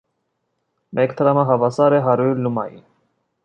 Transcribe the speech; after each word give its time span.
Մեկ 0.99 1.13
դրամը 1.21 1.45
հավասար 1.51 1.97
է 1.99 2.03
հարյուր 2.09 2.43
լումայի։ 2.47 2.83